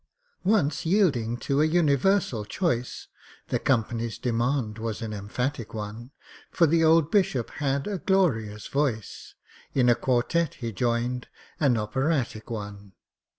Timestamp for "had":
7.61-7.85